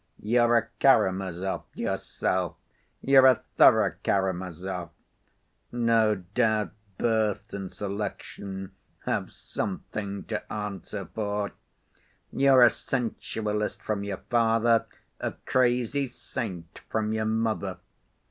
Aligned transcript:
You're 0.19 0.57
a 0.57 0.67
Karamazov 0.79 1.65
yourself; 1.75 2.55
you're 3.01 3.27
a 3.27 3.35
thorough 3.57 3.93
Karamazov—no 4.03 4.89
doubt 6.33 6.71
birth 6.97 7.53
and 7.53 7.71
selection 7.71 8.71
have 9.05 9.31
something 9.31 10.23
to 10.23 10.51
answer 10.51 11.05
for. 11.13 11.51
You're 12.31 12.63
a 12.63 12.71
sensualist 12.71 13.83
from 13.83 14.03
your 14.03 14.21
father, 14.27 14.87
a 15.19 15.33
crazy 15.45 16.07
saint 16.07 16.79
from 16.89 17.13
your 17.13 17.25
mother. 17.25 17.77